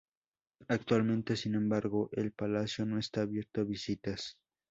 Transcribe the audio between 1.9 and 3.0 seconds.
el palacio no